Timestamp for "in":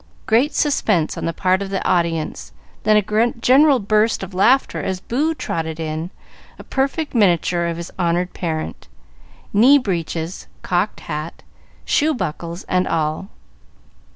5.79-6.09